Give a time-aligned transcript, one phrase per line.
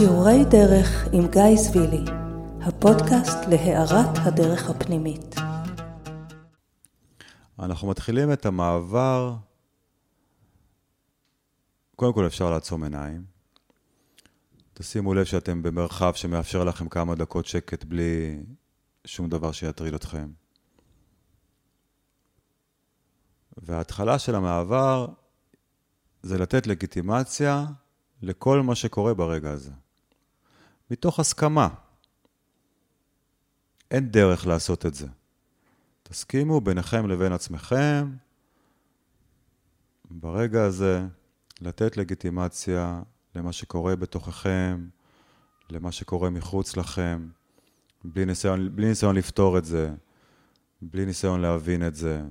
[0.00, 2.04] שיעורי דרך עם גיא זבילי,
[2.60, 5.34] הפודקאסט להארת הדרך הפנימית.
[7.58, 9.36] אנחנו מתחילים את המעבר,
[11.96, 13.24] קודם כל אפשר לעצום עיניים.
[14.74, 18.42] תשימו לב שאתם במרחב שמאפשר לכם כמה דקות שקט בלי
[19.04, 20.30] שום דבר שיטריד אתכם.
[23.56, 25.06] וההתחלה של המעבר
[26.22, 27.66] זה לתת לגיטימציה
[28.22, 29.70] לכל מה שקורה ברגע הזה.
[30.90, 31.68] מתוך הסכמה.
[33.90, 35.06] אין דרך לעשות את זה.
[36.02, 38.10] תסכימו ביניכם לבין עצמכם,
[40.10, 41.06] ברגע הזה,
[41.60, 43.02] לתת לגיטימציה
[43.34, 44.88] למה שקורה בתוככם,
[45.70, 47.28] למה שקורה מחוץ לכם,
[48.04, 49.94] בלי ניסיון, בלי ניסיון לפתור את זה,
[50.82, 52.22] בלי ניסיון להבין את זה.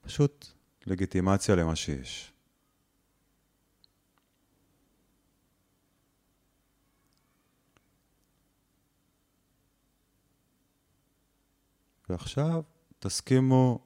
[0.00, 0.46] פשוט
[0.86, 2.31] לגיטימציה למה שיש.
[12.08, 12.62] ועכשיו
[12.98, 13.78] תסכימו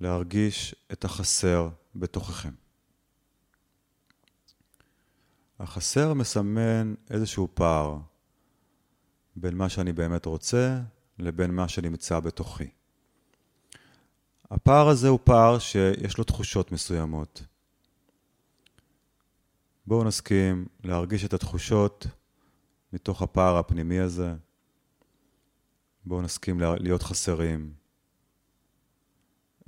[0.00, 2.52] להרגיש את החסר בתוככם.
[5.58, 7.98] החסר מסמן איזשהו פער
[9.36, 10.80] בין מה שאני באמת רוצה
[11.18, 12.68] לבין מה שנמצא בתוכי.
[14.50, 17.42] הפער הזה הוא פער שיש לו תחושות מסוימות.
[19.86, 22.06] בואו נסכים להרגיש את התחושות
[22.92, 24.34] מתוך הפער הפנימי הזה.
[26.06, 27.72] בואו נסכים להיות חסרים.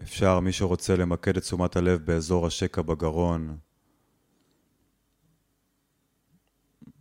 [0.01, 3.59] אפשר, מי שרוצה למקד את תשומת הלב באזור השקע בגרון,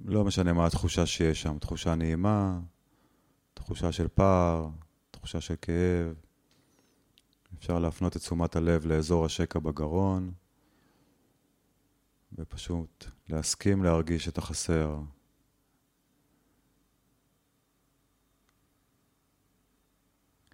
[0.05, 2.59] לא משנה מה התחושה שיש שם, תחושה נעימה,
[3.53, 4.69] תחושה של פער,
[5.11, 6.15] תחושה של כאב.
[7.57, 10.31] אפשר להפנות את תשומת הלב לאזור השקע בגרון,
[12.33, 14.99] ופשוט להסכים להרגיש את החסר.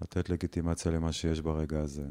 [0.03, 2.06] לתת לגיטימציה למה שיש ברגע הזה.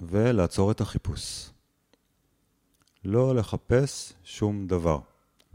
[0.00, 1.50] ולעצור את החיפוש.
[3.04, 5.00] לא לחפש שום דבר,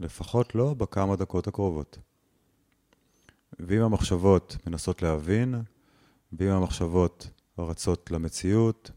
[0.00, 1.98] לפחות לא בכמה דקות הקרובות.
[3.58, 5.54] ואם המחשבות מנסות להבין,
[6.32, 8.90] ואם המחשבות רצות למציאות,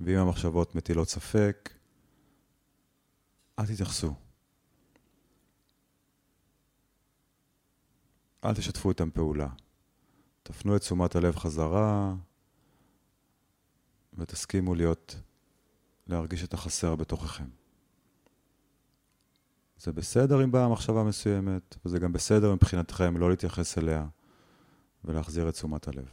[0.00, 1.70] ואם המחשבות מטילות ספק,
[3.58, 4.27] אל תתייחסו.
[8.44, 9.48] אל תשתפו איתם פעולה.
[10.42, 12.14] תפנו את תשומת הלב חזרה
[14.18, 15.16] ותסכימו להיות,
[16.06, 17.48] להרגיש את החסר בתוככם.
[19.78, 24.06] זה בסדר אם באה מחשבה מסוימת, וזה גם בסדר מבחינתכם לא להתייחס אליה
[25.04, 26.08] ולהחזיר את תשומת הלב.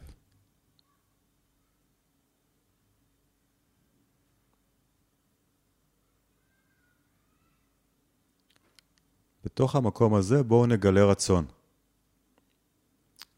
[9.43, 11.45] בתוך המקום הזה בואו נגלה רצון.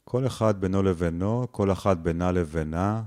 [0.09, 3.03] כל אחד בינו לבינו, כל אחד בינה לבינה.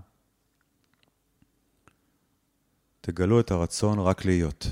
[3.00, 4.66] תגלו את הרצון רק להיות.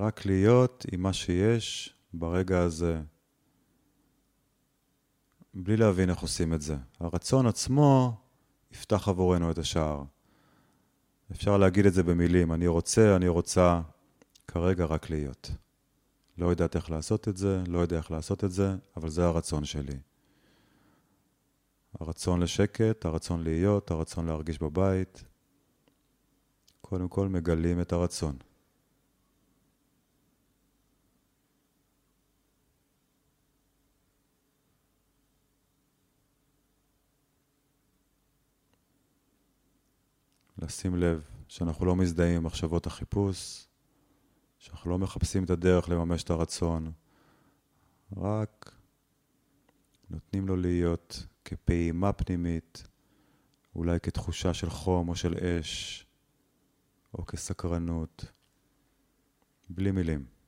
[0.00, 3.00] רק להיות עם מה שיש ברגע הזה,
[5.54, 6.76] בלי להבין איך עושים את זה.
[7.00, 8.20] הרצון עצמו
[8.72, 10.02] יפתח עבורנו את השער.
[11.32, 13.80] אפשר להגיד את זה במילים, אני רוצה, אני רוצה,
[14.48, 15.50] כרגע רק להיות.
[16.38, 19.64] לא יודעת איך לעשות את זה, לא יודע איך לעשות את זה, אבל זה הרצון
[19.64, 20.09] שלי.
[22.00, 25.24] הרצון לשקט, הרצון להיות, הרצון להרגיש בבית.
[26.80, 28.36] קודם כל מגלים את הרצון.
[40.58, 43.66] לשים לב שאנחנו לא מזדהים עם מחשבות החיפוש,
[44.58, 46.92] שאנחנו לא מחפשים את הדרך לממש את הרצון,
[48.16, 48.74] רק
[50.10, 52.88] נותנים לו להיות כפעימה פנימית,
[53.74, 56.06] אולי כתחושה של חום או של אש,
[57.14, 58.24] או כסקרנות,
[59.68, 60.39] בלי מילים.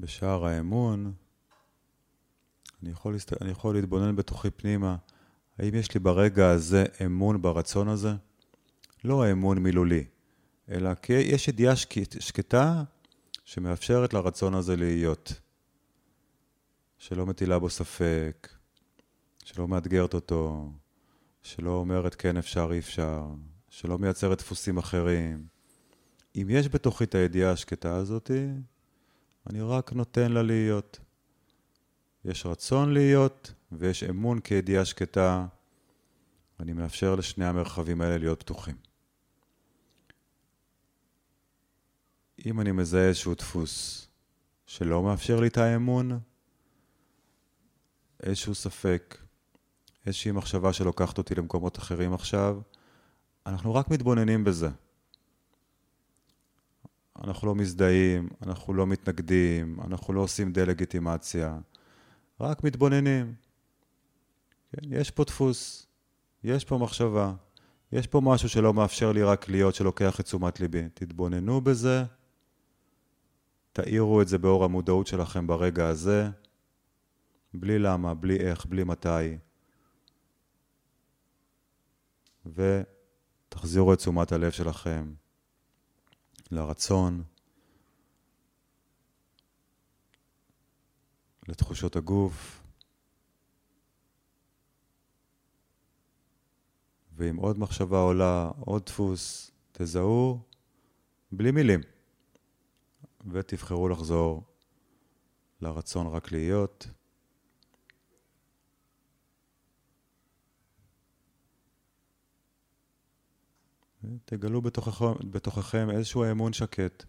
[0.00, 1.12] בשער האמון,
[2.82, 3.42] אני יכול, להסת...
[3.42, 4.96] אני יכול להתבונן בתוכי פנימה,
[5.58, 8.12] האם יש לי ברגע הזה אמון ברצון הזה?
[9.04, 10.04] לא אמון מילולי,
[10.70, 12.82] אלא כי יש ידיעה שקט, שקטה
[13.44, 15.32] שמאפשרת לרצון הזה להיות.
[16.98, 18.48] שלא מטילה בו ספק,
[19.44, 20.70] שלא מאתגרת אותו,
[21.42, 23.26] שלא אומרת כן אפשר, אי אפשר,
[23.70, 25.46] שלא מייצרת דפוסים אחרים.
[26.36, 28.48] אם יש בתוכי את הידיעה השקטה הזאתי,
[29.50, 30.98] אני רק נותן לה להיות.
[32.24, 35.46] יש רצון להיות ויש אמון כידיעה שקטה.
[36.60, 38.76] אני מאפשר לשני המרחבים האלה להיות פתוחים.
[42.46, 44.06] אם אני מזהה איזשהו דפוס
[44.66, 46.18] שלא מאפשר לי את האמון,
[48.22, 49.18] איזשהו ספק,
[50.06, 52.60] איזושהי מחשבה שלוקחת אותי למקומות אחרים עכשיו,
[53.46, 54.68] אנחנו רק מתבוננים בזה.
[57.24, 61.58] אנחנו לא מזדהים, אנחנו לא מתנגדים, אנחנו לא עושים דה-לגיטימציה,
[62.40, 63.34] רק מתבוננים.
[64.72, 65.86] כן, יש פה דפוס,
[66.44, 67.32] יש פה מחשבה,
[67.92, 70.88] יש פה משהו שלא מאפשר לי רק להיות, שלוקח את תשומת ליבי.
[70.94, 72.04] תתבוננו בזה,
[73.72, 76.28] תאירו את זה באור המודעות שלכם ברגע הזה,
[77.54, 79.36] בלי למה, בלי איך, בלי מתי.
[82.46, 85.12] ותחזירו את תשומת הלב שלכם
[86.50, 87.22] לרצון,
[91.48, 92.62] לתחושות הגוף,
[97.16, 100.40] ואם עוד מחשבה עולה, עוד דפוס, תזהו
[101.32, 101.80] בלי מילים,
[103.30, 104.42] ותבחרו לחזור
[105.60, 106.86] לרצון רק להיות.
[114.24, 117.04] תגלו בתוככם, בתוככם איזשהו אמון שקט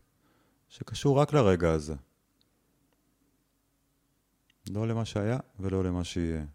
[0.69, 1.95] שקשור רק לרגע הזה.
[4.69, 6.45] לא למה שהיה ולא למה שיהיה.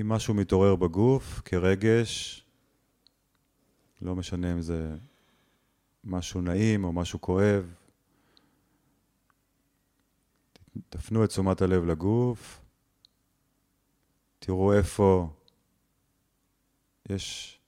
[0.00, 2.44] אם משהו מתעורר בגוף כרגש,
[4.02, 4.96] לא משנה אם זה
[6.04, 7.74] משהו נעים או משהו כואב,
[10.88, 12.60] תפנו את תשומת הלב לגוף,
[14.38, 15.28] תראו איפה
[17.08, 17.58] יש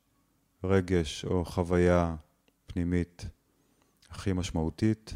[0.65, 2.17] רגש או חוויה
[2.67, 3.25] פנימית
[4.11, 5.15] הכי משמעותית,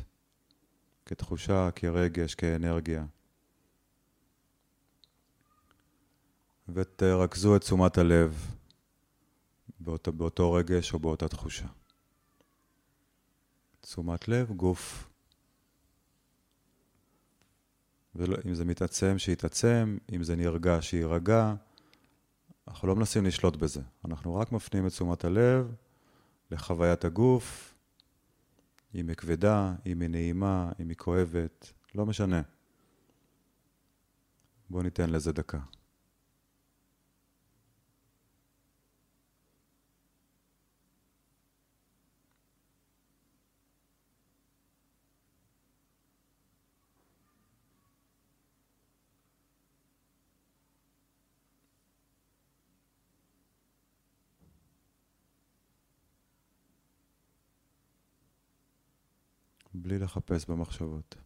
[1.06, 3.06] כתחושה, כרגש, כאנרגיה.
[6.68, 8.56] ותרכזו את תשומת הלב
[9.80, 11.66] באות, באותו רגש או באותה תחושה.
[13.80, 15.07] תשומת לב, גוף.
[18.18, 21.54] ואם זה מתעצם, שיתעצם, אם זה נרגע, שיירגע.
[22.68, 25.74] אנחנו לא מנסים לשלוט בזה, אנחנו רק מפנים את תשומת הלב
[26.50, 27.74] לחוויית הגוף,
[28.94, 32.42] אם היא כבדה, אם היא נעימה, אם היא כואבת, לא משנה.
[34.70, 35.58] בואו ניתן לזה דקה.
[59.82, 61.16] בלי לחפש במחשבות.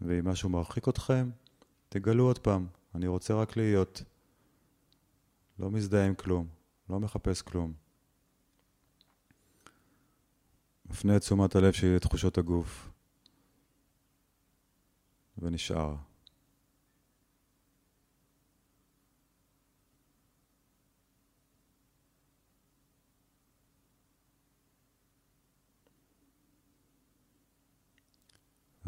[0.00, 1.30] ואם משהו מרחיק אתכם,
[1.88, 4.02] תגלו עוד פעם, אני רוצה רק להיות.
[5.58, 6.48] לא מזדהה עם כלום,
[6.90, 7.72] לא מחפש כלום.
[10.86, 12.90] מפנה את תשומת הלב שלי לתחושות הגוף,
[15.38, 15.94] ונשאר.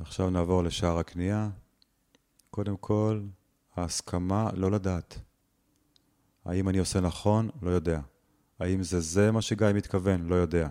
[0.00, 1.50] עכשיו נעבור לשער הקנייה.
[2.58, 3.22] קודם כל,
[3.76, 5.18] ההסכמה לא לדעת.
[6.44, 7.50] האם אני עושה נכון?
[7.62, 8.00] לא יודע.
[8.58, 10.26] האם זה זה מה שגיא מתכוון?
[10.26, 10.68] לא יודע.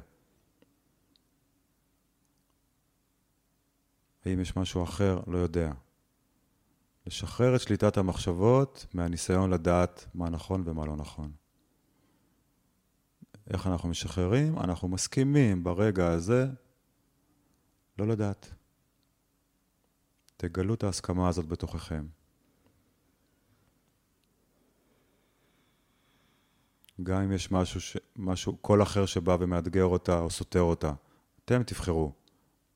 [4.26, 5.20] האם יש משהו אחר?
[5.28, 5.72] לא יודע.
[7.06, 11.32] לשחרר את שליטת המחשבות מהניסיון לדעת מה נכון ומה לא נכון.
[13.50, 14.60] איך אנחנו משחררים?
[14.60, 16.48] אנחנו מסכימים ברגע הזה
[18.00, 18.54] לא לדעת.
[20.38, 22.08] תגלו את ההסכמה הזאת בתוככם.
[27.04, 27.98] גם אם יש משהו, ש...
[28.16, 30.94] משהו, קול אחר שבא ומאתגר אותה או סותר אותה.
[31.46, 32.14] אתם תבחרו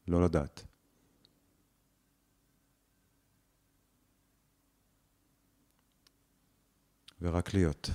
[0.07, 0.65] לא לדעת.
[7.21, 7.89] ורק להיות.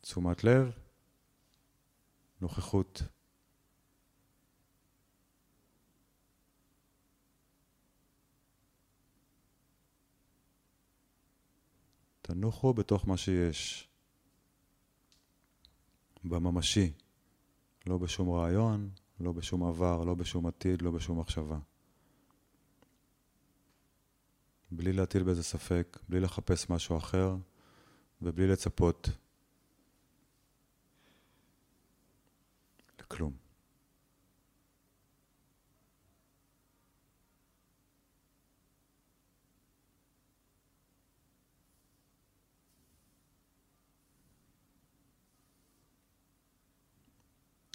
[0.00, 0.70] תשומת לב,
[2.40, 3.02] נוכחות.
[12.34, 13.88] תנוחו בתוך מה שיש,
[16.24, 16.92] בממשי,
[17.86, 21.58] לא בשום רעיון, לא בשום עבר, לא בשום עתיד, לא בשום מחשבה.
[24.70, 27.36] בלי להטיל בזה ספק, בלי לחפש משהו אחר
[28.22, 29.08] ובלי לצפות
[33.00, 33.41] לכלום.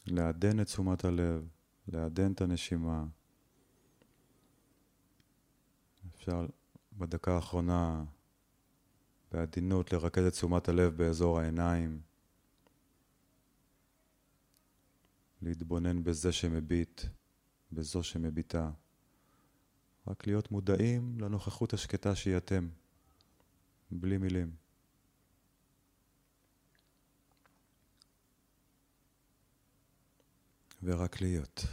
[0.08, 1.48] לעדן את תשומת הלב,
[1.88, 3.06] לעדן את הנשימה.
[6.16, 6.46] אפשר
[6.98, 8.04] בדקה האחרונה
[9.32, 12.02] בעדינות לרכז את תשומת הלב באזור העיניים,
[15.42, 17.02] להתבונן בזה שמביט,
[17.72, 18.72] בזו שמביטה.
[20.08, 22.70] רק להיות מודעים לנוכחות השקטה שהיא אתם,
[23.92, 24.67] בלי מילים.
[30.88, 31.66] ורק להיות.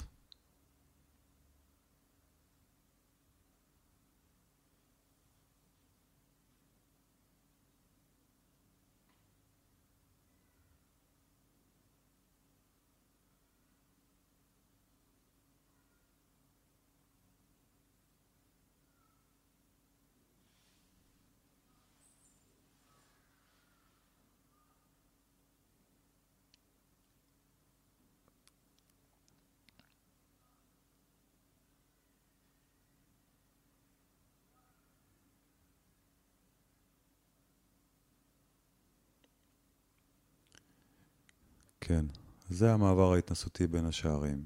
[41.87, 42.05] כן,
[42.49, 44.45] זה המעבר ההתנסותי בין השערים.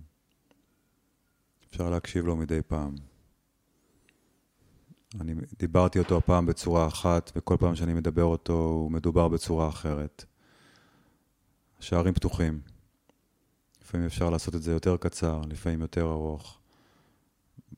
[1.70, 2.94] אפשר להקשיב לו מדי פעם.
[5.20, 10.24] אני דיברתי אותו הפעם בצורה אחת, וכל פעם שאני מדבר אותו הוא מדובר בצורה אחרת.
[11.78, 12.60] השערים פתוחים.
[13.82, 16.58] לפעמים אפשר לעשות את זה יותר קצר, לפעמים יותר ארוך.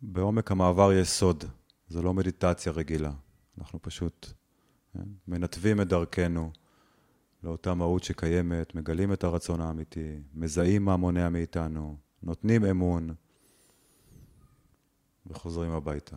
[0.03, 1.45] בעומק המעבר יש סוד,
[1.89, 3.13] זו לא מדיטציה רגילה.
[3.59, 4.33] אנחנו פשוט
[4.93, 6.53] כן, מנתבים את דרכנו
[7.43, 13.15] לאותה מהות שקיימת, מגלים את הרצון האמיתי, מזהים מה מונע מאיתנו, נותנים אמון
[15.27, 16.17] וחוזרים הביתה.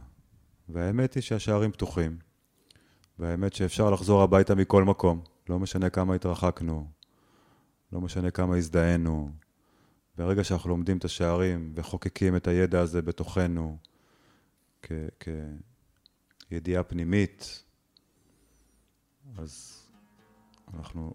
[0.70, 2.18] והאמת היא שהשערים פתוחים,
[3.20, 6.88] והאמת שאפשר לחזור הביתה מכל מקום, לא משנה כמה התרחקנו,
[7.92, 9.32] לא משנה כמה הזדהינו.
[10.18, 13.78] ברגע שאנחנו לומדים את השערים וחוקקים את הידע הזה בתוכנו
[16.50, 17.64] כידיעה פנימית,
[19.38, 19.83] אז
[20.78, 21.14] אנחנו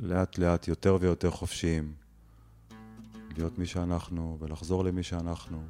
[0.00, 1.92] לאט לאט יותר ויותר חופשיים
[3.36, 5.62] להיות מי שאנחנו ולחזור למי שאנחנו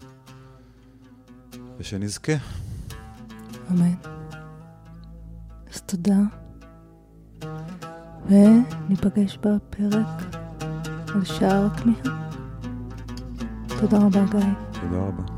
[1.78, 2.32] ושנזכה.
[3.70, 3.94] אמן.
[5.70, 6.18] אז תודה,
[8.26, 10.36] וניפגש בפרק
[11.14, 12.30] על שער הכמיהה.
[13.80, 14.80] תודה רבה, גיא.
[14.80, 15.37] תודה רבה.